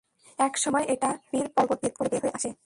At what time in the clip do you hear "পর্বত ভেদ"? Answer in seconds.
1.49-1.93